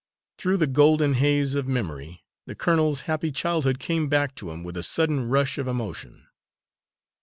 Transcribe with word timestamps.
Through 0.39 0.57
the 0.57 0.65
golden 0.65 1.13
haze 1.13 1.53
of 1.53 1.67
memory 1.67 2.23
the 2.47 2.55
colonel's 2.55 3.01
happy 3.01 3.31
childhood 3.31 3.77
came 3.77 4.09
back 4.09 4.33
to 4.37 4.49
him 4.49 4.63
with 4.63 4.75
a 4.75 4.81
sudden 4.81 5.29
rush 5.29 5.59
of 5.59 5.67
emotion. 5.67 6.25